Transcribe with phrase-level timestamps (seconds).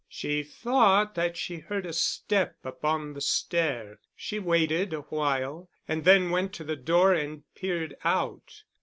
[0.09, 3.99] She thought that she heard a step upon the stair.
[4.15, 8.63] She waited a while and then went to the door and peered out.